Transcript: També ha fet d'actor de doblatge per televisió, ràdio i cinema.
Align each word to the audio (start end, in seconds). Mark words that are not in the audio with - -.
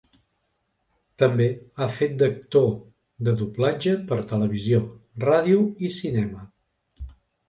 També 1.23 1.45
ha 1.83 1.87
fet 1.97 2.15
d'actor 2.21 2.65
de 3.27 3.33
doblatge 3.41 3.93
per 4.13 4.17
televisió, 4.31 4.79
ràdio 5.25 5.61
i 5.89 5.93
cinema. 5.99 6.43